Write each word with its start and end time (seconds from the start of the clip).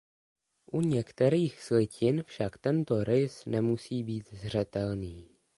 U 0.71 0.81
některých 0.81 1.61
slitin 1.61 2.23
však 2.23 2.57
tento 2.57 3.03
rys 3.03 3.45
nemusí 3.45 4.03
být 4.03 4.33
zřetelný. 4.33 5.29